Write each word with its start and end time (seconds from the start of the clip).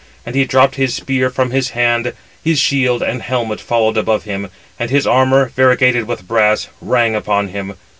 And 0.25 0.33
he 0.35 0.45
dropped 0.45 0.77
his 0.77 0.95
spear 0.95 1.29
from 1.29 1.51
his 1.51 1.69
hand, 1.77 2.13
his 2.43 2.57
shield 2.59 3.03
and 3.03 3.21
helmet 3.21 3.61
followed 3.61 3.97
above 3.97 4.23
him, 4.23 4.49
and 4.79 4.89
his 4.89 5.05
armour, 5.05 5.51
variegated 5.55 6.05
with 6.07 6.27
brass, 6.27 6.69
rang 6.81 7.13
upon 7.15 7.49
him. 7.49 7.75